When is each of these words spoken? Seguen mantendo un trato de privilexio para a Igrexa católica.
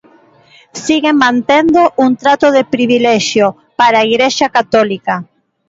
Seguen 0.83 1.15
mantendo 1.25 1.93
un 1.95 2.11
trato 2.21 2.47
de 2.55 2.63
privilexio 2.73 3.45
para 3.79 3.97
a 3.99 4.05
Igrexa 4.11 4.47
católica. 4.57 5.13